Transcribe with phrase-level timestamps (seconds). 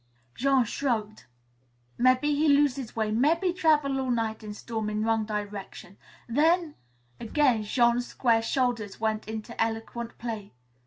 [0.33, 1.25] Jean shrugged.
[1.99, 3.11] "Mebbe he lose his way.
[3.11, 5.95] Mebbe travel all night in storm in wrong direction.
[6.27, 6.73] Then"
[7.19, 10.53] Again Jean's square shoulders went into eloquent play.